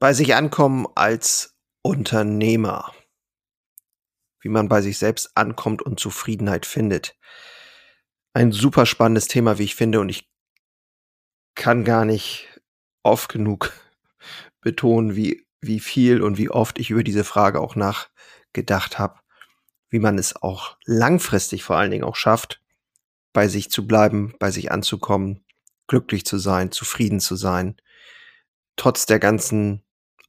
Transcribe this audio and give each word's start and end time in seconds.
Bei 0.00 0.12
sich 0.12 0.36
ankommen 0.36 0.86
als 0.94 1.56
Unternehmer. 1.82 2.94
Wie 4.40 4.48
man 4.48 4.68
bei 4.68 4.80
sich 4.80 4.96
selbst 4.96 5.36
ankommt 5.36 5.82
und 5.82 5.98
Zufriedenheit 5.98 6.66
findet. 6.66 7.16
Ein 8.32 8.52
super 8.52 8.86
spannendes 8.86 9.26
Thema, 9.26 9.58
wie 9.58 9.64
ich 9.64 9.74
finde, 9.74 9.98
und 9.98 10.08
ich 10.08 10.30
kann 11.56 11.84
gar 11.84 12.04
nicht 12.04 12.46
oft 13.02 13.28
genug 13.28 13.72
betonen, 14.60 15.16
wie, 15.16 15.44
wie 15.60 15.80
viel 15.80 16.22
und 16.22 16.38
wie 16.38 16.48
oft 16.48 16.78
ich 16.78 16.90
über 16.90 17.02
diese 17.02 17.24
Frage 17.24 17.60
auch 17.60 17.74
nachgedacht 17.74 19.00
habe, 19.00 19.18
wie 19.90 19.98
man 19.98 20.16
es 20.16 20.36
auch 20.36 20.76
langfristig 20.84 21.64
vor 21.64 21.76
allen 21.76 21.90
Dingen 21.90 22.04
auch 22.04 22.14
schafft, 22.14 22.62
bei 23.32 23.48
sich 23.48 23.68
zu 23.68 23.84
bleiben, 23.88 24.36
bei 24.38 24.52
sich 24.52 24.70
anzukommen, 24.70 25.44
glücklich 25.88 26.24
zu 26.24 26.38
sein, 26.38 26.70
zufrieden 26.70 27.18
zu 27.18 27.34
sein, 27.34 27.76
trotz 28.76 29.04
der 29.06 29.18
ganzen 29.18 29.82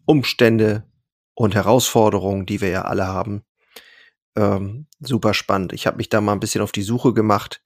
Umstände 0.10 0.90
und 1.36 1.54
Herausforderungen, 1.54 2.48
die 2.48 2.62
wir 2.62 2.70
ja 2.70 2.82
alle 2.82 3.06
haben. 3.06 3.44
Ähm, 4.36 4.88
super 5.00 5.36
spannend. 5.36 5.72
Ich 5.72 5.86
habe 5.86 5.98
mich 5.98 6.10
da 6.10 6.20
mal 6.20 6.34
ein 6.34 6.40
bisschen 6.40 6.64
auf 6.64 6.72
die 6.72 6.82
Suche 6.82 7.14
gemacht, 7.14 7.62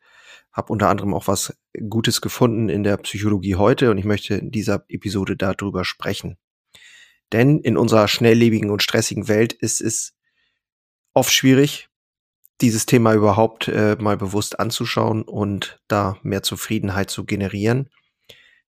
habe 0.51 0.73
unter 0.73 0.89
anderem 0.89 1.13
auch 1.13 1.27
was 1.27 1.57
Gutes 1.89 2.19
gefunden 2.19 2.67
in 2.67 2.83
der 2.83 2.97
Psychologie 2.97 3.55
heute 3.55 3.89
und 3.91 3.97
ich 3.97 4.03
möchte 4.03 4.35
in 4.35 4.51
dieser 4.51 4.83
Episode 4.89 5.37
darüber 5.37 5.85
sprechen. 5.85 6.37
Denn 7.31 7.59
in 7.59 7.77
unserer 7.77 8.09
schnelllebigen 8.09 8.71
und 8.71 8.83
stressigen 8.83 9.29
Welt 9.29 9.53
ist 9.53 9.79
es 9.79 10.13
oft 11.13 11.31
schwierig, 11.31 11.87
dieses 12.59 12.85
Thema 12.85 13.13
überhaupt 13.13 13.69
äh, 13.69 13.95
mal 13.97 14.17
bewusst 14.17 14.59
anzuschauen 14.59 15.21
und 15.21 15.81
da 15.87 16.17
mehr 16.23 16.43
Zufriedenheit 16.43 17.09
zu 17.09 17.23
generieren. 17.23 17.89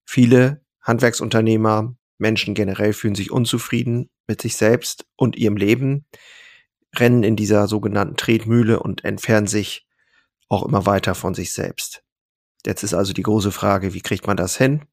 Viele 0.05 0.64
Handwerksunternehmer, 0.82 1.98
Menschen 2.18 2.54
generell 2.54 2.94
fühlen 2.94 3.16
sich 3.16 3.32
unzufrieden 3.32 4.10
mit 4.28 4.42
sich 4.42 4.55
selbst 4.55 5.05
und 5.16 5.36
ihrem 5.36 5.58
Leben, 5.58 6.05
rennen 6.96 7.24
in 7.24 7.35
dieser 7.35 7.68
sogenannten 7.68 8.16
Tretmühle 8.16 8.80
und 8.80 9.04
entfernen 9.04 9.48
sich 9.48 9.85
auch 10.48 10.63
immer 10.63 10.86
weiter 10.86 11.16
von 11.16 11.34
sich 11.34 11.54
selbst. 11.54 12.04
Jetzt 12.66 12.84
ist 12.84 12.93
also 12.93 13.13
die 13.13 13.24
große 13.24 13.52
Frage, 13.52 13.93
wie 13.93 14.02
kriegt 14.02 14.27
man 14.27 14.38
das 14.38 14.58
hin? 14.58 14.86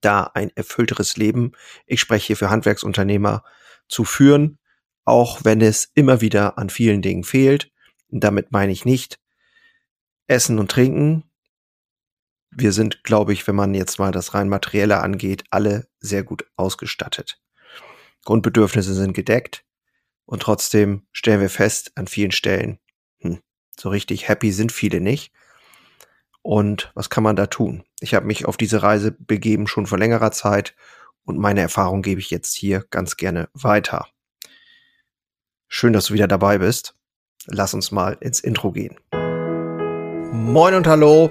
Da 0.00 0.30
ein 0.34 0.50
erfüllteres 0.54 1.16
Leben, 1.16 1.52
ich 1.86 2.00
spreche 2.00 2.28
hier 2.28 2.36
für 2.36 2.50
Handwerksunternehmer, 2.50 3.42
zu 3.88 4.04
führen, 4.04 4.58
auch 5.04 5.44
wenn 5.44 5.60
es 5.60 5.90
immer 5.94 6.20
wieder 6.20 6.58
an 6.58 6.70
vielen 6.70 7.02
Dingen 7.02 7.24
fehlt. 7.24 7.70
Und 8.10 8.22
damit 8.22 8.52
meine 8.52 8.72
ich 8.72 8.84
nicht 8.84 9.18
Essen 10.26 10.58
und 10.58 10.70
Trinken, 10.70 11.27
wir 12.50 12.72
sind, 12.72 13.04
glaube 13.04 13.32
ich, 13.32 13.46
wenn 13.46 13.54
man 13.54 13.74
jetzt 13.74 13.98
mal 13.98 14.12
das 14.12 14.34
rein 14.34 14.48
materielle 14.48 15.00
angeht, 15.00 15.44
alle 15.50 15.88
sehr 16.00 16.22
gut 16.22 16.44
ausgestattet. 16.56 17.40
Grundbedürfnisse 18.24 18.94
sind 18.94 19.12
gedeckt 19.12 19.64
und 20.24 20.42
trotzdem 20.42 21.06
stellen 21.12 21.40
wir 21.40 21.50
fest 21.50 21.92
an 21.94 22.06
vielen 22.06 22.32
Stellen, 22.32 22.78
hm, 23.20 23.40
so 23.78 23.88
richtig 23.88 24.28
happy 24.28 24.52
sind 24.52 24.72
viele 24.72 25.00
nicht. 25.00 25.32
Und 26.42 26.90
was 26.94 27.10
kann 27.10 27.24
man 27.24 27.36
da 27.36 27.46
tun? 27.46 27.84
Ich 28.00 28.14
habe 28.14 28.26
mich 28.26 28.46
auf 28.46 28.56
diese 28.56 28.82
Reise 28.82 29.12
begeben 29.12 29.66
schon 29.66 29.86
vor 29.86 29.98
längerer 29.98 30.30
Zeit 30.30 30.74
und 31.24 31.38
meine 31.38 31.60
Erfahrung 31.60 32.02
gebe 32.02 32.20
ich 32.20 32.30
jetzt 32.30 32.54
hier 32.54 32.84
ganz 32.90 33.16
gerne 33.16 33.48
weiter. 33.52 34.08
Schön, 35.68 35.92
dass 35.92 36.06
du 36.06 36.14
wieder 36.14 36.28
dabei 36.28 36.58
bist. 36.58 36.94
Lass 37.46 37.74
uns 37.74 37.90
mal 37.90 38.16
ins 38.20 38.40
Intro 38.40 38.72
gehen. 38.72 38.96
Moin 40.32 40.74
und 40.74 40.86
hallo, 40.86 41.30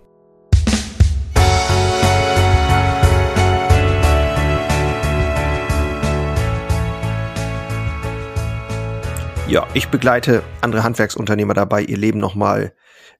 Ich 9.73 9.87
begleite 9.87 10.43
andere 10.59 10.83
Handwerksunternehmer 10.83 11.53
dabei, 11.53 11.81
ihr 11.83 11.97
Leben 11.97 12.19
nochmal 12.19 12.73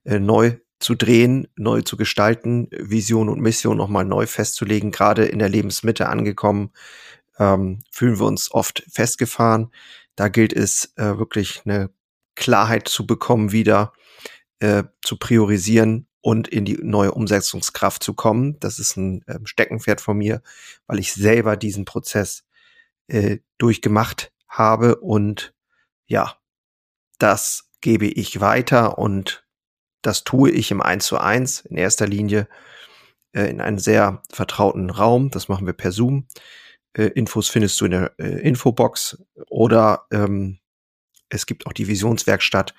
äh, 0.04 0.18
neu 0.18 0.58
zu 0.80 0.94
drehen, 0.94 1.48
neu 1.56 1.80
zu 1.80 1.96
gestalten, 1.96 2.68
Vision 2.72 3.28
und 3.30 3.40
Mission 3.40 3.76
nochmal 3.76 4.04
neu 4.04 4.26
festzulegen. 4.26 4.90
Gerade 4.90 5.24
in 5.24 5.38
der 5.38 5.48
Lebensmitte 5.48 6.08
angekommen, 6.08 6.72
ähm, 7.38 7.78
fühlen 7.90 8.18
wir 8.18 8.26
uns 8.26 8.52
oft 8.52 8.84
festgefahren. 8.90 9.72
Da 10.14 10.28
gilt 10.28 10.52
es 10.52 10.92
äh, 10.96 11.16
wirklich 11.18 11.62
eine 11.64 11.90
Klarheit 12.34 12.86
zu 12.86 13.06
bekommen, 13.06 13.52
wieder 13.52 13.94
äh, 14.58 14.84
zu 15.02 15.16
priorisieren 15.16 16.06
und 16.20 16.48
in 16.48 16.66
die 16.66 16.78
neue 16.82 17.12
Umsetzungskraft 17.12 18.02
zu 18.02 18.12
kommen. 18.12 18.58
Das 18.60 18.78
ist 18.78 18.96
ein 18.96 19.22
äh, 19.26 19.38
Steckenpferd 19.44 20.02
von 20.02 20.18
mir, 20.18 20.42
weil 20.86 20.98
ich 20.98 21.14
selber 21.14 21.56
diesen 21.56 21.86
Prozess 21.86 22.44
äh, 23.06 23.38
durchgemacht 23.56 24.32
habe 24.48 24.96
und 24.96 25.54
ja, 26.06 26.36
das 27.22 27.70
gebe 27.80 28.06
ich 28.06 28.40
weiter 28.40 28.98
und 28.98 29.46
das 30.02 30.24
tue 30.24 30.50
ich 30.50 30.70
im 30.70 30.82
1 30.82 31.06
zu 31.06 31.18
1 31.18 31.60
in 31.60 31.76
erster 31.76 32.06
Linie 32.06 32.48
äh, 33.32 33.44
in 33.44 33.60
einem 33.60 33.78
sehr 33.78 34.22
vertrauten 34.32 34.90
Raum. 34.90 35.30
Das 35.30 35.48
machen 35.48 35.66
wir 35.66 35.72
per 35.72 35.92
Zoom. 35.92 36.26
Äh, 36.94 37.06
Infos 37.06 37.48
findest 37.48 37.80
du 37.80 37.86
in 37.86 37.90
der 37.92 38.12
äh, 38.18 38.40
Infobox 38.40 39.22
oder 39.48 40.06
ähm, 40.10 40.58
es 41.28 41.46
gibt 41.46 41.66
auch 41.66 41.72
die 41.72 41.88
Visionswerkstatt. 41.88 42.74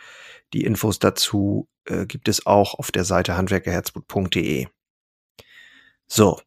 Die 0.54 0.64
Infos 0.64 1.00
dazu 1.00 1.68
äh, 1.86 2.06
gibt 2.06 2.28
es 2.28 2.46
auch 2.46 2.76
auf 2.76 2.92
der 2.92 3.06
Seite 3.06 3.36
handwerkerherzblut.de. 3.38 4.68
So. 6.08 6.40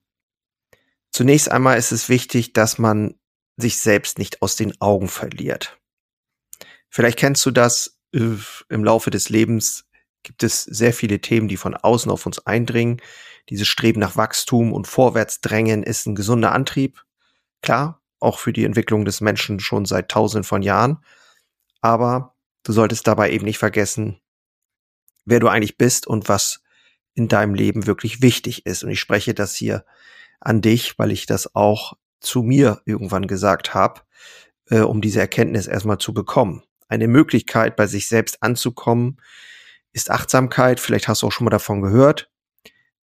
Zunächst 1.10 1.50
einmal 1.50 1.78
ist 1.78 1.92
es 1.92 2.10
wichtig, 2.10 2.52
dass 2.52 2.78
man 2.78 3.18
sich 3.56 3.78
selbst 3.78 4.18
nicht 4.18 4.42
aus 4.42 4.56
den 4.56 4.78
Augen 4.82 5.08
verliert. 5.08 5.78
Vielleicht 6.96 7.18
kennst 7.18 7.44
du 7.44 7.50
das 7.50 7.98
äh, 8.14 8.38
im 8.70 8.82
Laufe 8.82 9.10
des 9.10 9.28
Lebens 9.28 9.84
gibt 10.22 10.42
es 10.42 10.62
sehr 10.62 10.94
viele 10.94 11.20
Themen, 11.20 11.46
die 11.46 11.58
von 11.58 11.74
außen 11.74 12.10
auf 12.10 12.24
uns 12.24 12.38
eindringen. 12.46 13.02
Dieses 13.50 13.68
Streben 13.68 14.00
nach 14.00 14.16
Wachstum 14.16 14.72
und 14.72 14.86
Vorwärtsdrängen 14.86 15.82
ist 15.82 16.06
ein 16.06 16.14
gesunder 16.14 16.52
Antrieb. 16.52 17.04
Klar, 17.60 18.00
auch 18.18 18.38
für 18.38 18.54
die 18.54 18.64
Entwicklung 18.64 19.04
des 19.04 19.20
Menschen 19.20 19.60
schon 19.60 19.84
seit 19.84 20.08
tausenden 20.08 20.44
von 20.44 20.62
Jahren. 20.62 21.04
Aber 21.82 22.34
du 22.62 22.72
solltest 22.72 23.06
dabei 23.06 23.30
eben 23.30 23.44
nicht 23.44 23.58
vergessen, 23.58 24.18
wer 25.26 25.38
du 25.38 25.48
eigentlich 25.48 25.76
bist 25.76 26.06
und 26.06 26.30
was 26.30 26.62
in 27.12 27.28
deinem 27.28 27.54
Leben 27.54 27.86
wirklich 27.86 28.22
wichtig 28.22 28.64
ist. 28.64 28.84
Und 28.84 28.90
ich 28.90 29.00
spreche 29.00 29.34
das 29.34 29.54
hier 29.54 29.84
an 30.40 30.62
dich, 30.62 30.98
weil 30.98 31.12
ich 31.12 31.26
das 31.26 31.54
auch 31.54 31.92
zu 32.20 32.42
mir 32.42 32.80
irgendwann 32.86 33.26
gesagt 33.26 33.74
habe, 33.74 34.00
äh, 34.70 34.80
um 34.80 35.02
diese 35.02 35.20
Erkenntnis 35.20 35.66
erstmal 35.66 35.98
zu 35.98 36.14
bekommen 36.14 36.62
eine 36.88 37.08
Möglichkeit, 37.08 37.76
bei 37.76 37.86
sich 37.86 38.08
selbst 38.08 38.42
anzukommen, 38.42 39.18
ist 39.92 40.10
Achtsamkeit. 40.10 40.80
Vielleicht 40.80 41.08
hast 41.08 41.22
du 41.22 41.26
auch 41.26 41.32
schon 41.32 41.44
mal 41.44 41.50
davon 41.50 41.82
gehört. 41.82 42.30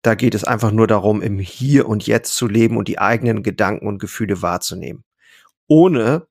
Da 0.02 0.16
geht 0.16 0.36
es 0.36 0.44
einfach 0.44 0.72
nur 0.72 0.88
darum, 0.88 1.22
im 1.22 1.40
Hier 1.40 1.88
und 1.88 2.06
Jetzt 2.06 2.36
zu 2.36 2.48
leben 2.48 2.78
und 2.78 2.88
die 2.88 3.00
eigenen 3.00 3.42
Gedanken 3.42 3.88
und 3.88 4.00
Gefühle 4.00 4.42
wahrzunehmen. 4.42 5.04
Ohne 5.68 6.28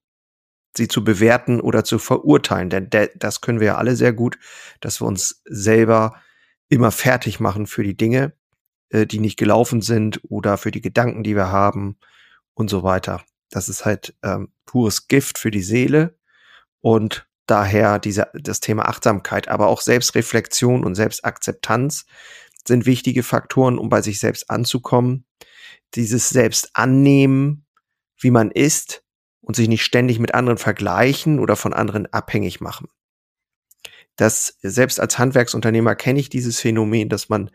sie 0.75 0.87
zu 0.87 1.03
bewerten 1.03 1.59
oder 1.59 1.83
zu 1.83 1.99
verurteilen. 1.99 2.69
Denn 2.69 2.89
das 3.15 3.41
können 3.41 3.59
wir 3.59 3.67
ja 3.67 3.77
alle 3.77 3.95
sehr 3.95 4.13
gut, 4.13 4.37
dass 4.79 5.01
wir 5.01 5.07
uns 5.07 5.41
selber 5.45 6.21
immer 6.69 6.91
fertig 6.91 7.39
machen 7.39 7.67
für 7.67 7.83
die 7.83 7.97
Dinge, 7.97 8.33
äh, 8.89 9.05
die 9.05 9.19
nicht 9.19 9.37
gelaufen 9.37 9.81
sind 9.81 10.21
oder 10.29 10.57
für 10.57 10.71
die 10.71 10.81
Gedanken, 10.81 11.23
die 11.23 11.35
wir 11.35 11.49
haben 11.49 11.97
und 12.53 12.69
so 12.69 12.83
weiter. 12.83 13.23
Das 13.49 13.69
ist 13.69 13.85
halt 13.85 14.15
ähm, 14.23 14.51
pures 14.65 15.07
Gift 15.07 15.37
für 15.37 15.51
die 15.51 15.61
Seele. 15.61 16.17
Und 16.81 17.27
daher 17.45 17.99
diese, 17.99 18.27
das 18.33 18.59
Thema 18.59 18.87
Achtsamkeit, 18.87 19.47
aber 19.47 19.67
auch 19.67 19.81
Selbstreflexion 19.81 20.83
und 20.83 20.95
Selbstakzeptanz 20.95 22.05
sind 22.67 22.85
wichtige 22.85 23.23
Faktoren, 23.23 23.77
um 23.77 23.89
bei 23.89 24.01
sich 24.01 24.19
selbst 24.19 24.49
anzukommen. 24.49 25.25
Dieses 25.95 26.29
Selbstannehmen, 26.29 27.65
wie 28.17 28.31
man 28.31 28.51
ist 28.51 29.03
und 29.41 29.55
sich 29.55 29.67
nicht 29.67 29.83
ständig 29.83 30.19
mit 30.19 30.33
anderen 30.33 30.57
vergleichen 30.57 31.39
oder 31.39 31.55
von 31.55 31.73
anderen 31.73 32.11
abhängig 32.11 32.61
machen. 32.61 32.87
Das 34.15 34.57
selbst 34.61 34.99
als 34.99 35.17
Handwerksunternehmer 35.17 35.95
kenne 35.95 36.19
ich 36.19 36.29
dieses 36.29 36.59
Phänomen, 36.59 37.09
dass 37.09 37.29
man 37.29 37.49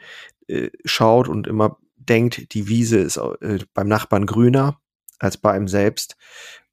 äh, 0.49 0.71
schaut 0.85 1.29
und 1.29 1.47
immer 1.47 1.79
denkt, 1.97 2.53
die 2.53 2.69
Wiese 2.69 2.99
ist 2.99 3.17
äh, 3.17 3.59
beim 3.75 3.89
Nachbarn 3.89 4.27
grüner 4.27 4.81
als 5.19 5.37
bei 5.37 5.53
einem 5.53 5.69
selbst. 5.69 6.17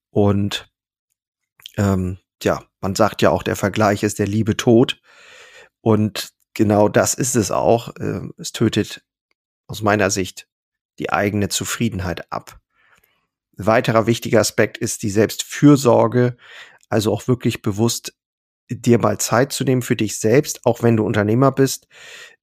Und 0.10 0.72
ähm, 1.78 2.18
ja, 2.44 2.64
man 2.82 2.96
sagt 2.96 3.22
ja 3.22 3.30
auch, 3.30 3.44
der 3.44 3.56
Vergleich 3.56 4.04
ist 4.04 4.20
der 4.20 4.28
Liebe 4.28 4.58
tot. 4.58 5.02
Und 5.82 6.34
genau 6.54 6.90
das 6.90 7.14
ist 7.14 7.36
es 7.36 7.52
auch. 7.52 7.94
Ähm, 8.00 8.34
es 8.38 8.52
tötet 8.52 9.04
aus 9.68 9.82
meiner 9.82 10.10
Sicht 10.10 10.48
die 11.00 11.12
eigene 11.12 11.50
Zufriedenheit 11.50 12.32
ab. 12.32 12.60
Ein 13.58 13.66
weiterer 13.66 14.06
wichtiger 14.06 14.40
Aspekt 14.40 14.78
ist 14.78 15.04
die 15.04 15.10
Selbstfürsorge, 15.10 16.38
also 16.90 17.14
auch 17.14 17.28
wirklich 17.28 17.62
bewusst 17.62 18.14
dir 18.70 19.00
mal 19.00 19.20
Zeit 19.20 19.52
zu 19.52 19.64
nehmen 19.64 19.82
für 19.82 19.96
dich 19.96 20.20
selbst, 20.20 20.66
auch 20.66 20.84
wenn 20.84 20.98
du 20.98 21.06
Unternehmer 21.06 21.52
bist 21.52 21.88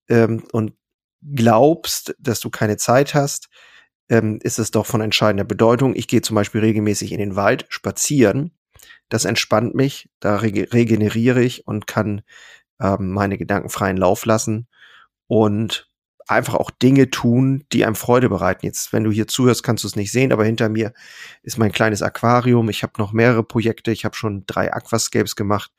ähm, 0.09 0.45
und 0.53 0.75
glaubst, 1.23 2.15
dass 2.19 2.41
du 2.41 2.51
keine 2.51 2.77
Zeit 2.77 3.15
hast, 3.15 3.49
ähm, 4.09 4.39
ist 4.43 4.59
es 4.59 4.71
doch 4.71 4.87
von 4.87 5.01
entscheidender 5.01 5.45
Bedeutung. 5.45 5.95
Ich 5.95 6.09
gehe 6.09 6.23
zum 6.23 6.35
Beispiel 6.35 6.61
regelmäßig 6.61 7.13
in 7.13 7.19
den 7.19 7.37
Wald 7.37 7.67
spazieren. 7.69 8.53
Das 9.13 9.27
entspannt 9.27 9.75
mich, 9.75 10.09
da 10.21 10.37
regeneriere 10.37 11.43
ich 11.43 11.67
und 11.67 11.87
kann 11.87 12.23
ähm, 12.81 13.11
meine 13.13 13.37
Gedanken 13.37 13.69
freien 13.69 13.99
Lauf 13.99 14.25
lassen 14.25 14.69
und 15.27 15.87
einfach 16.27 16.55
auch 16.55 16.71
Dinge 16.71 17.11
tun, 17.11 17.67
die 17.73 17.85
einem 17.85 17.95
Freude 17.95 18.31
bereiten. 18.31 18.65
Jetzt, 18.65 18.91
wenn 18.95 19.05
du 19.05 19.11
hier 19.11 19.27
zuhörst, 19.27 19.63
kannst 19.63 19.85
du 19.85 19.89
es 19.89 19.97
nicht 19.97 20.13
sehen, 20.13 20.33
aber 20.33 20.47
hinter 20.47 20.71
mir 20.71 20.95
ist 21.43 21.59
mein 21.59 21.73
kleines 21.73 22.01
Aquarium. 22.01 22.71
Ich 22.71 22.83
habe 22.83 22.95
noch 22.97 23.13
mehrere 23.13 23.43
Projekte. 23.43 23.93
Ich 23.93 24.07
habe 24.07 24.17
schon 24.17 24.47
drei 24.47 24.73
Aquascapes 24.73 25.37
gemacht. 25.37 25.71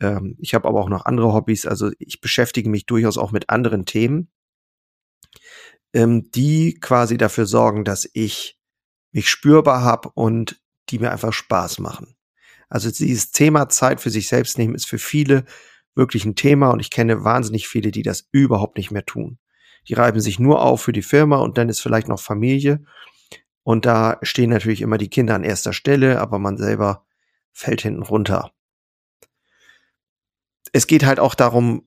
Ähm, 0.00 0.38
ich 0.40 0.54
habe 0.54 0.66
aber 0.66 0.80
auch 0.80 0.88
noch 0.88 1.04
andere 1.04 1.34
Hobbys. 1.34 1.66
Also 1.66 1.90
ich 1.98 2.22
beschäftige 2.22 2.70
mich 2.70 2.86
durchaus 2.86 3.18
auch 3.18 3.30
mit 3.30 3.50
anderen 3.50 3.84
Themen, 3.84 4.30
ähm, 5.92 6.30
die 6.30 6.78
quasi 6.80 7.18
dafür 7.18 7.44
sorgen, 7.44 7.84
dass 7.84 8.08
ich 8.14 8.58
mich 9.12 9.28
spürbar 9.28 9.82
habe 9.82 10.08
und 10.14 10.62
die 10.88 10.98
mir 10.98 11.12
einfach 11.12 11.34
Spaß 11.34 11.78
machen. 11.80 12.16
Also 12.68 12.90
dieses 12.90 13.30
Thema 13.30 13.68
Zeit 13.68 14.00
für 14.00 14.10
sich 14.10 14.28
selbst 14.28 14.58
nehmen 14.58 14.74
ist 14.74 14.86
für 14.86 14.98
viele 14.98 15.44
wirklich 15.94 16.24
ein 16.24 16.34
Thema 16.34 16.70
und 16.70 16.80
ich 16.80 16.90
kenne 16.90 17.24
wahnsinnig 17.24 17.68
viele, 17.68 17.90
die 17.90 18.02
das 18.02 18.28
überhaupt 18.32 18.76
nicht 18.76 18.90
mehr 18.90 19.04
tun. 19.04 19.38
Die 19.88 19.94
reiben 19.94 20.20
sich 20.20 20.38
nur 20.38 20.62
auf 20.62 20.82
für 20.82 20.92
die 20.92 21.02
Firma 21.02 21.38
und 21.38 21.58
dann 21.58 21.68
ist 21.68 21.80
vielleicht 21.80 22.08
noch 22.08 22.20
Familie. 22.20 22.84
Und 23.62 23.86
da 23.86 24.18
stehen 24.22 24.50
natürlich 24.50 24.82
immer 24.82 24.98
die 24.98 25.08
Kinder 25.08 25.34
an 25.34 25.44
erster 25.44 25.72
Stelle, 25.72 26.20
aber 26.20 26.38
man 26.38 26.56
selber 26.56 27.06
fällt 27.52 27.82
hinten 27.82 28.02
runter. 28.02 28.52
Es 30.72 30.86
geht 30.86 31.04
halt 31.04 31.20
auch 31.20 31.34
darum, 31.34 31.86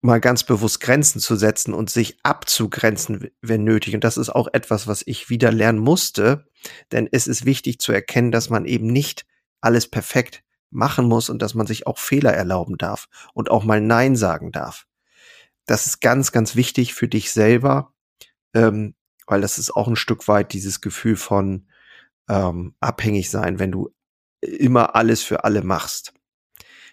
mal 0.00 0.20
ganz 0.20 0.44
bewusst 0.44 0.80
Grenzen 0.80 1.18
zu 1.18 1.34
setzen 1.34 1.72
und 1.72 1.88
sich 1.88 2.18
abzugrenzen, 2.22 3.30
wenn 3.40 3.64
nötig. 3.64 3.94
Und 3.94 4.04
das 4.04 4.18
ist 4.18 4.28
auch 4.28 4.48
etwas, 4.52 4.86
was 4.86 5.02
ich 5.06 5.30
wieder 5.30 5.50
lernen 5.50 5.78
musste, 5.78 6.46
denn 6.92 7.08
es 7.10 7.26
ist 7.26 7.46
wichtig 7.46 7.78
zu 7.78 7.90
erkennen, 7.92 8.30
dass 8.30 8.50
man 8.50 8.66
eben 8.66 8.86
nicht 8.86 9.24
alles 9.64 9.88
perfekt 9.88 10.42
machen 10.70 11.06
muss 11.06 11.30
und 11.30 11.40
dass 11.42 11.54
man 11.54 11.66
sich 11.66 11.86
auch 11.86 11.98
Fehler 11.98 12.32
erlauben 12.32 12.76
darf 12.78 13.08
und 13.32 13.50
auch 13.50 13.64
mal 13.64 13.80
Nein 13.80 14.16
sagen 14.16 14.52
darf 14.52 14.86
das 15.66 15.86
ist 15.86 16.00
ganz, 16.00 16.32
ganz 16.32 16.56
wichtig 16.56 16.94
für 16.94 17.08
dich 17.08 17.32
selber, 17.32 17.92
ähm, 18.54 18.94
weil 19.26 19.40
das 19.40 19.58
ist 19.58 19.70
auch 19.70 19.88
ein 19.88 19.96
Stück 19.96 20.28
weit 20.28 20.52
dieses 20.52 20.80
Gefühl 20.80 21.16
von 21.16 21.68
ähm, 22.28 22.74
abhängig 22.80 23.30
sein, 23.30 23.58
wenn 23.58 23.72
du 23.72 23.90
immer 24.40 24.94
alles 24.94 25.22
für 25.22 25.44
alle 25.44 25.62
machst. 25.62 26.12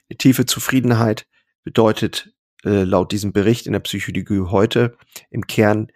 Eine 0.10 0.18
tiefe 0.18 0.46
Zufriedenheit 0.46 1.28
bedeutet 1.64 2.34
äh, 2.64 2.84
laut 2.84 3.12
diesem 3.12 3.34
Bericht 3.34 3.68
in 3.68 3.74
der 3.74 3.80
Psychologie 3.82 4.42
heute 4.42 4.98
im 5.30 5.48
Kern 5.48 5.92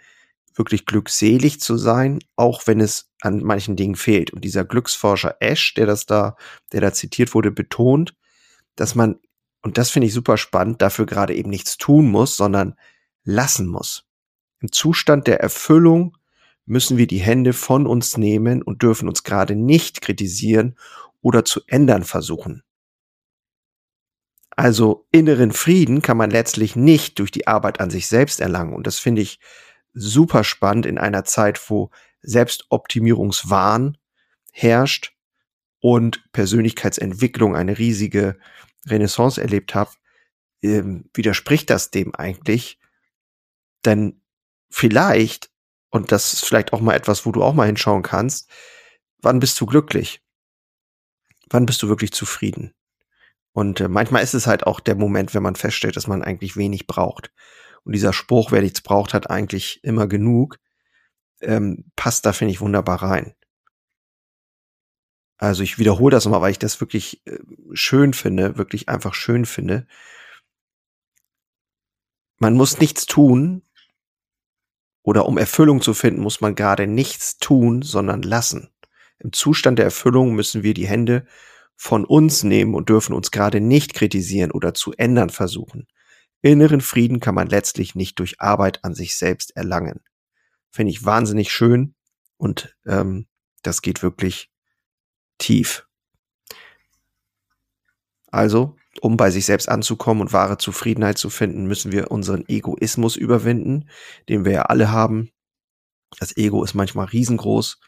wirklich 0.56 0.86
glückselig 0.86 1.60
zu 1.60 1.78
sein, 1.78 2.20
auch 2.36 2.66
wenn 2.66 2.80
es 2.80 3.12
an 3.22 3.44
manchen 3.44 3.76
Dingen 3.76 3.96
fehlt. 3.96 4.32
Und 4.32 4.44
dieser 4.44 4.66
Glücksforscher 4.66 5.38
Ash, 5.40 5.74
der 5.74 5.86
das 5.86 6.06
da, 6.06 6.38
der 6.72 6.82
da 6.82 6.94
zitiert 6.94 7.34
wurde, 7.34 7.52
betont, 7.52 8.16
dass 8.76 8.96
man 8.96 9.20
und 9.66 9.80
das 9.80 9.90
finde 9.90 10.06
ich 10.06 10.14
super 10.14 10.38
spannend, 10.38 10.84
dafür 10.84 11.08
gerade 11.08 11.34
eben 11.34 11.50
nichts 11.50 11.78
tun 11.78 12.12
muss, 12.12 12.38
sondern 12.38 12.76
lassen 13.24 13.68
muss. 13.68 14.06
Im 14.60 14.72
Zustand 14.72 15.26
der 15.26 15.40
Erfüllung 15.40 16.16
müssen 16.68 16.98
wir 16.98 17.08
die 17.08 17.18
Hände 17.18 17.52
von 17.52 17.88
uns 17.88 18.16
nehmen 18.16 18.62
und 18.62 18.84
dürfen 18.84 19.10
uns 19.10 19.24
gerade 19.24 19.56
nicht 19.56 20.02
kritisieren 20.02 20.78
oder 21.20 21.46
zu 21.46 21.62
ändern 21.66 22.04
versuchen. 22.04 22.62
Also 24.52 25.08
inneren 25.12 25.52
Frieden 25.52 26.04
kann 26.04 26.18
man 26.18 26.30
letztlich 26.30 26.76
nicht 26.76 27.18
durch 27.18 27.32
die 27.32 27.48
Arbeit 27.48 27.80
an 27.80 27.90
sich 27.90 28.06
selbst 28.06 28.42
erlangen. 28.42 28.76
Und 28.76 28.86
das 28.86 29.00
finde 29.00 29.24
ich 29.24 29.40
super 29.96 30.44
spannend 30.44 30.86
in 30.86 30.98
einer 30.98 31.24
Zeit, 31.24 31.70
wo 31.70 31.90
Selbstoptimierungswahn 32.22 33.98
herrscht 34.52 35.14
und 35.80 36.32
Persönlichkeitsentwicklung 36.32 37.56
eine 37.56 37.78
riesige 37.78 38.38
Renaissance 38.86 39.42
erlebt 39.42 39.74
habe, 39.74 39.92
ähm, 40.62 41.10
widerspricht 41.14 41.70
das 41.70 41.92
dem 41.92 42.14
eigentlich. 42.14 42.80
Denn 43.86 44.22
vielleicht, 44.70 45.52
und 45.90 46.12
das 46.12 46.34
ist 46.34 46.46
vielleicht 46.46 46.74
auch 46.74 46.82
mal 46.82 46.96
etwas, 46.96 47.26
wo 47.26 47.32
du 47.32 47.44
auch 47.44 47.54
mal 47.54 47.68
hinschauen 47.68 48.04
kannst, 48.04 48.50
wann 49.20 49.40
bist 49.40 49.60
du 49.60 49.66
glücklich? 49.66 50.22
Wann 51.50 51.66
bist 51.66 51.82
du 51.84 51.90
wirklich 51.90 52.12
zufrieden? 52.12 52.74
Und 53.54 53.80
äh, 53.80 53.88
manchmal 53.88 54.24
ist 54.24 54.34
es 54.34 54.48
halt 54.48 54.68
auch 54.68 54.80
der 54.80 54.96
Moment, 54.96 55.34
wenn 55.34 55.44
man 55.44 55.56
feststellt, 55.56 55.96
dass 55.96 56.08
man 56.08 56.24
eigentlich 56.24 56.58
wenig 56.58 56.88
braucht. 56.88 57.32
Und 57.86 57.94
dieser 57.94 58.14
Spruch, 58.14 58.52
wer 58.52 58.62
nichts 58.62 58.82
braucht, 58.82 59.14
hat 59.14 59.30
eigentlich 59.30 59.84
immer 59.84 60.08
genug, 60.08 60.60
ähm, 61.42 61.86
passt 61.96 62.26
da, 62.26 62.34
finde 62.34 62.52
ich, 62.52 62.62
wunderbar 62.62 63.02
rein. 63.02 63.36
Also 65.38 65.64
ich 65.64 65.80
wiederhole 65.80 66.12
das 66.12 66.26
nochmal, 66.26 66.42
weil 66.42 66.52
ich 66.52 66.60
das 66.60 66.82
wirklich 66.82 67.26
äh, 67.26 67.40
schön 67.74 68.14
finde, 68.14 68.58
wirklich 68.58 68.90
einfach 68.90 69.14
schön 69.14 69.46
finde. 69.46 69.88
Man 72.38 72.56
muss 72.56 72.80
nichts 72.80 73.06
tun, 73.06 73.62
oder 75.06 75.28
um 75.28 75.38
Erfüllung 75.38 75.82
zu 75.82 75.94
finden, 75.94 76.22
muss 76.22 76.42
man 76.42 76.56
gerade 76.56 76.88
nichts 76.88 77.38
tun, 77.38 77.84
sondern 77.84 78.24
lassen. 78.24 78.72
Im 79.20 79.32
Zustand 79.32 79.78
der 79.78 79.86
Erfüllung 79.86 80.34
müssen 80.34 80.64
wir 80.64 80.74
die 80.74 80.88
Hände 80.88 81.26
von 81.76 82.06
uns 82.06 82.44
nehmen 82.44 82.74
und 82.74 82.90
dürfen 82.90 83.14
uns 83.14 83.30
gerade 83.30 83.62
nicht 83.62 83.94
kritisieren 83.94 84.52
oder 84.52 84.74
zu 84.74 84.94
ändern 84.94 85.30
versuchen. 85.30 85.88
Inneren 86.46 86.82
Frieden 86.82 87.20
kann 87.20 87.34
man 87.34 87.48
letztlich 87.48 87.96
nicht 87.96 88.20
durch 88.20 88.40
Arbeit 88.40 88.84
an 88.84 88.94
sich 88.94 89.18
selbst 89.18 89.56
erlangen. 89.58 90.02
Finde 90.70 90.92
ich 90.92 91.04
wahnsinnig 91.04 91.52
schön 91.52 91.96
und 92.38 92.78
ähm, 92.86 93.26
das 93.64 93.82
geht 93.82 94.04
wirklich 94.04 94.52
tief. 95.40 95.88
Also, 98.28 98.78
um 99.02 99.18
bei 99.18 99.32
sich 99.32 99.48
selbst 99.48 99.68
anzukommen 99.68 100.22
und 100.22 100.34
wahre 100.34 100.60
Zufriedenheit 100.60 101.18
zu 101.18 101.32
finden, 101.32 101.66
müssen 101.66 101.92
wir 101.92 102.12
unseren 102.12 102.48
Egoismus 102.48 103.16
überwinden, 103.16 103.90
den 104.30 104.46
wir 104.46 104.52
ja 104.52 104.62
alle 104.64 104.92
haben. 104.92 105.32
Das 106.20 106.38
Ego 106.38 106.64
ist 106.64 106.76
manchmal 106.76 107.08
riesengroß, 107.08 107.80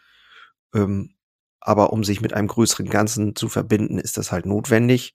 ähm, 0.73 1.13
aber 1.59 1.93
um 1.93 2.03
sich 2.03 2.21
mit 2.21 2.33
einem 2.33 2.47
größeren 2.47 2.89
Ganzen 2.89 3.35
zu 3.35 3.49
verbinden, 3.49 3.99
ist 3.99 4.17
das 4.17 4.31
halt 4.31 4.47
notwendig. 4.47 5.13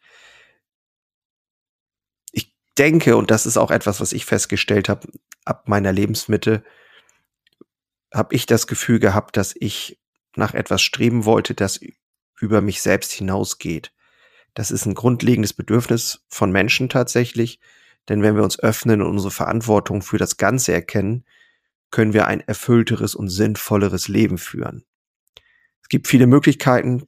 Denke, 2.79 3.17
und 3.17 3.31
das 3.31 3.47
ist 3.47 3.57
auch 3.57 3.71
etwas, 3.71 4.00
was 4.00 4.12
ich 4.12 4.25
festgestellt 4.25 4.88
habe, 4.88 5.09
ab 5.45 5.69
meiner 5.69 5.93
Lebensmitte, 5.93 6.64
habe 8.12 8.35
ich 8.35 8.47
das 8.47 8.67
Gefühl 8.67 8.99
gehabt, 8.99 9.37
dass 9.37 9.55
ich 9.59 10.00
nach 10.37 10.55
etwas 10.55 10.83
streben 10.83 11.25
wollte, 11.25 11.55
das 11.55 11.81
über 12.41 12.61
mich 12.61 12.83
selbst 12.83 13.12
hinausgeht. 13.12 13.93
Das 14.55 14.71
ist 14.71 14.87
ein 14.87 14.95
grundlegendes 14.95 15.52
Bedürfnis 15.52 16.25
von 16.29 16.50
Menschen 16.50 16.88
tatsächlich, 16.88 17.61
denn 18.09 18.23
wenn 18.23 18.37
wir 18.37 18.43
uns 18.43 18.59
öffnen 18.59 19.00
und 19.00 19.09
unsere 19.09 19.31
Verantwortung 19.31 20.02
für 20.02 20.19
das 20.19 20.37
Ganze 20.37 20.73
erkennen, 20.73 21.25
können 21.91 22.12
wir 22.12 22.26
ein 22.26 22.41
erfüllteres 22.41 23.14
und 23.14 23.29
sinnvolleres 23.29 24.09
Leben 24.09 24.38
führen. 24.38 24.85
Es 25.83 25.88
gibt 25.88 26.09
viele 26.09 26.26
Möglichkeiten, 26.26 27.07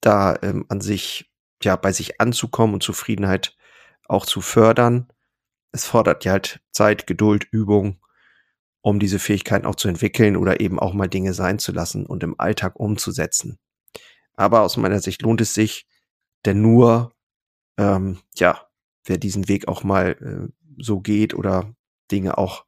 da 0.00 0.38
ähm, 0.42 0.66
an 0.68 0.80
sich, 0.80 1.30
ja, 1.62 1.76
bei 1.76 1.92
sich 1.92 2.20
anzukommen 2.20 2.74
und 2.74 2.82
Zufriedenheit 2.82 3.56
auch 4.08 4.26
zu 4.26 4.40
fördern. 4.40 5.08
Es 5.72 5.86
fordert 5.86 6.24
ja 6.24 6.32
halt 6.32 6.60
Zeit, 6.72 7.06
Geduld, 7.06 7.46
Übung, 7.50 8.00
um 8.80 8.98
diese 8.98 9.18
Fähigkeiten 9.18 9.66
auch 9.66 9.76
zu 9.76 9.88
entwickeln 9.88 10.36
oder 10.36 10.60
eben 10.60 10.78
auch 10.78 10.94
mal 10.94 11.08
Dinge 11.08 11.34
sein 11.34 11.58
zu 11.58 11.72
lassen 11.72 12.06
und 12.06 12.22
im 12.22 12.38
Alltag 12.40 12.78
umzusetzen. 12.80 13.58
Aber 14.34 14.62
aus 14.62 14.76
meiner 14.76 15.00
Sicht 15.00 15.22
lohnt 15.22 15.40
es 15.40 15.54
sich, 15.54 15.86
denn 16.44 16.62
nur, 16.62 17.14
ähm, 17.76 18.18
ja, 18.36 18.68
wer 19.04 19.18
diesen 19.18 19.48
Weg 19.48 19.68
auch 19.68 19.84
mal 19.84 20.16
äh, 20.20 20.52
so 20.82 21.00
geht 21.00 21.34
oder 21.34 21.74
Dinge 22.10 22.38
auch 22.38 22.64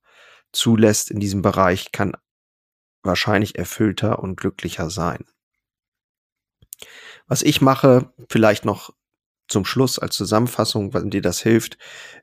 zulässt 0.52 1.10
in 1.10 1.20
diesem 1.20 1.42
Bereich, 1.42 1.92
kann 1.92 2.16
wahrscheinlich 3.02 3.56
erfüllter 3.56 4.18
und 4.18 4.36
glücklicher 4.36 4.90
sein. 4.90 5.24
Was 7.26 7.42
ich 7.42 7.60
mache, 7.60 8.12
vielleicht 8.28 8.64
noch 8.64 8.92
zum 9.50 9.64
Schluss 9.64 9.98
als 9.98 10.16
Zusammenfassung, 10.16 10.94
wenn 10.94 11.10
dir 11.10 11.22
das 11.22 11.40
hilft. 11.40 11.76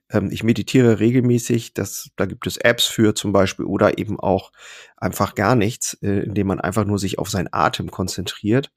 Ähm, 0.09 0.29
ich 0.31 0.43
meditiere 0.43 0.99
regelmäßig, 0.99 1.73
das, 1.73 2.09
da 2.15 2.25
gibt 2.25 2.47
es 2.47 2.57
Apps 2.57 2.85
für 2.85 3.13
zum 3.13 3.33
Beispiel 3.33 3.65
oder 3.65 3.97
eben 3.97 4.19
auch 4.19 4.51
einfach 4.95 5.35
gar 5.35 5.55
nichts, 5.55 5.93
äh, 6.01 6.21
indem 6.23 6.47
man 6.47 6.59
einfach 6.59 6.85
nur 6.85 6.97
sich 6.97 7.19
auf 7.19 7.29
seinen 7.29 7.49
Atem 7.51 7.91
konzentriert 7.91 8.71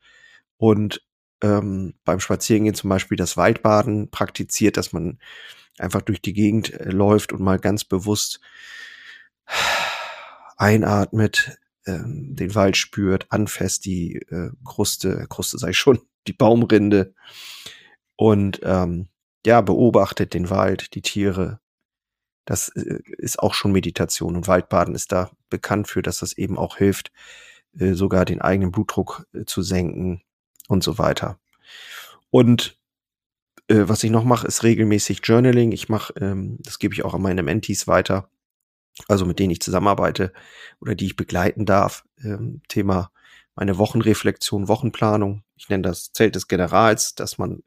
und 0.56 1.02
ähm, 1.42 1.94
beim 2.04 2.20
Spazierengehen 2.20 2.74
zum 2.74 2.90
Beispiel 2.90 3.16
das 3.16 3.36
Waldbaden 3.36 4.10
praktiziert, 4.10 4.76
dass 4.76 4.92
man 4.92 5.18
einfach 5.78 6.02
durch 6.02 6.20
die 6.20 6.34
Gegend 6.34 6.74
äh, 6.74 6.90
läuft 6.90 7.32
und 7.32 7.40
mal 7.40 7.58
ganz 7.58 7.84
bewusst 7.84 8.40
einatmet, 10.56 11.56
ähm, 11.86 12.36
den 12.36 12.54
Wald 12.54 12.76
spürt, 12.76 13.26
anfasst 13.30 13.86
die 13.86 14.16
äh, 14.16 14.50
Kruste, 14.64 15.26
Kruste 15.30 15.58
sei 15.58 15.72
schon, 15.72 16.00
die 16.26 16.34
Baumrinde 16.34 17.14
und 18.20 18.60
ähm, 18.64 19.08
ja, 19.46 19.62
beobachtet 19.62 20.34
den 20.34 20.50
Wald, 20.50 20.94
die 20.94 21.00
Tiere. 21.00 21.58
Das 22.44 22.68
äh, 22.68 22.98
ist 23.16 23.38
auch 23.38 23.54
schon 23.54 23.72
Meditation 23.72 24.36
und 24.36 24.46
Waldbaden 24.46 24.94
ist 24.94 25.10
da 25.10 25.30
bekannt 25.48 25.88
für, 25.88 26.02
dass 26.02 26.18
das 26.18 26.34
eben 26.34 26.58
auch 26.58 26.76
hilft, 26.76 27.12
äh, 27.78 27.94
sogar 27.94 28.26
den 28.26 28.42
eigenen 28.42 28.72
Blutdruck 28.72 29.26
äh, 29.32 29.46
zu 29.46 29.62
senken 29.62 30.20
und 30.68 30.84
so 30.84 30.98
weiter. 30.98 31.38
Und 32.28 32.78
äh, 33.68 33.88
was 33.88 34.04
ich 34.04 34.10
noch 34.10 34.24
mache, 34.24 34.46
ist 34.46 34.64
regelmäßig 34.64 35.20
Journaling. 35.24 35.72
Ich 35.72 35.88
mache, 35.88 36.12
ähm, 36.20 36.58
das 36.60 36.78
gebe 36.78 36.92
ich 36.92 37.06
auch 37.06 37.14
an 37.14 37.22
meine 37.22 37.42
Mentees 37.42 37.88
weiter, 37.88 38.28
also 39.08 39.24
mit 39.24 39.38
denen 39.38 39.52
ich 39.52 39.62
zusammenarbeite 39.62 40.34
oder 40.82 40.94
die 40.94 41.06
ich 41.06 41.16
begleiten 41.16 41.64
darf. 41.64 42.04
Ähm, 42.22 42.60
Thema 42.68 43.12
meine 43.54 43.78
Wochenreflexion, 43.78 44.68
Wochenplanung. 44.68 45.42
Ich 45.56 45.70
nenne 45.70 45.84
das 45.84 46.12
Zelt 46.12 46.34
des 46.34 46.48
Generals, 46.48 47.14
dass 47.14 47.38
man 47.38 47.62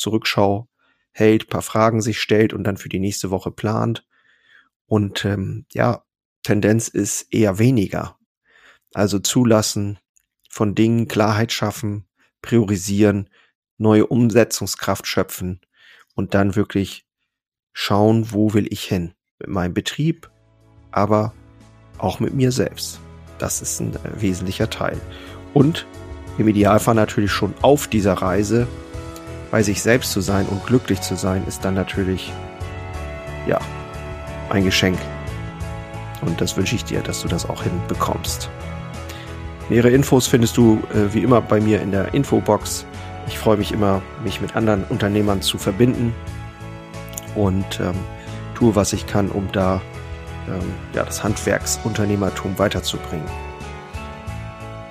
Zurückschau 0.00 0.68
hält, 1.12 1.48
paar 1.48 1.62
Fragen 1.62 2.00
sich 2.00 2.20
stellt 2.20 2.52
und 2.52 2.64
dann 2.64 2.76
für 2.76 2.88
die 2.88 2.98
nächste 2.98 3.30
Woche 3.30 3.50
plant. 3.50 4.06
Und 4.86 5.24
ähm, 5.24 5.66
ja, 5.72 6.04
Tendenz 6.42 6.88
ist 6.88 7.32
eher 7.32 7.58
weniger. 7.58 8.18
Also 8.94 9.18
zulassen 9.18 9.98
von 10.48 10.74
Dingen, 10.74 11.06
Klarheit 11.06 11.52
schaffen, 11.52 12.08
priorisieren, 12.42 13.30
neue 13.78 14.06
Umsetzungskraft 14.06 15.06
schöpfen 15.06 15.60
und 16.14 16.34
dann 16.34 16.56
wirklich 16.56 17.06
schauen, 17.72 18.32
wo 18.32 18.52
will 18.52 18.66
ich 18.72 18.82
hin 18.84 19.14
mit 19.38 19.48
meinem 19.48 19.74
Betrieb, 19.74 20.30
aber 20.90 21.34
auch 21.98 22.18
mit 22.18 22.34
mir 22.34 22.50
selbst. 22.50 23.00
Das 23.38 23.62
ist 23.62 23.80
ein 23.80 23.94
äh, 23.94 24.20
wesentlicher 24.20 24.70
Teil. 24.70 25.00
Und 25.54 25.86
im 26.38 26.48
Idealfall 26.48 26.94
natürlich 26.94 27.30
schon 27.30 27.54
auf 27.62 27.86
dieser 27.86 28.14
Reise 28.14 28.66
bei 29.50 29.62
sich 29.62 29.82
selbst 29.82 30.12
zu 30.12 30.20
sein 30.20 30.46
und 30.46 30.64
glücklich 30.66 31.00
zu 31.00 31.16
sein, 31.16 31.44
ist 31.46 31.64
dann 31.64 31.74
natürlich, 31.74 32.32
ja, 33.46 33.58
ein 34.48 34.64
Geschenk. 34.64 34.98
Und 36.22 36.40
das 36.40 36.56
wünsche 36.56 36.74
ich 36.74 36.84
dir, 36.84 37.00
dass 37.00 37.22
du 37.22 37.28
das 37.28 37.48
auch 37.48 37.62
hinbekommst. 37.62 38.50
Nähere 39.68 39.90
Infos 39.90 40.26
findest 40.26 40.56
du 40.56 40.82
äh, 40.92 41.14
wie 41.14 41.22
immer 41.22 41.40
bei 41.40 41.60
mir 41.60 41.80
in 41.80 41.92
der 41.92 42.12
Infobox. 42.12 42.84
Ich 43.28 43.38
freue 43.38 43.56
mich 43.56 43.72
immer, 43.72 44.02
mich 44.24 44.40
mit 44.40 44.56
anderen 44.56 44.84
Unternehmern 44.84 45.42
zu 45.42 45.58
verbinden 45.58 46.12
und 47.36 47.80
ähm, 47.80 47.94
tue, 48.54 48.74
was 48.74 48.92
ich 48.92 49.06
kann, 49.06 49.28
um 49.28 49.48
da 49.52 49.80
ähm, 50.48 50.72
ja, 50.94 51.04
das 51.04 51.22
Handwerksunternehmertum 51.22 52.58
weiterzubringen. 52.58 53.26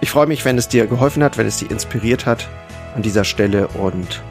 Ich 0.01 0.09
freue 0.09 0.27
mich, 0.27 0.45
wenn 0.45 0.57
es 0.57 0.69
dir 0.69 0.87
geholfen 0.87 1.23
hat, 1.23 1.37
wenn 1.37 1.45
es 1.45 1.57
dir 1.57 1.69
inspiriert 1.69 2.25
hat 2.25 2.47
an 2.95 3.01
dieser 3.01 3.25
Stelle 3.25 3.67
und 3.67 4.21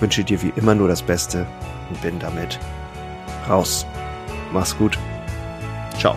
wünsche 0.00 0.24
dir 0.24 0.40
wie 0.42 0.52
immer 0.56 0.74
nur 0.74 0.88
das 0.88 1.02
Beste 1.02 1.46
und 1.90 2.00
bin 2.02 2.18
damit 2.18 2.58
raus. 3.48 3.86
Mach's 4.52 4.76
gut. 4.76 4.98
Ciao. 5.98 6.16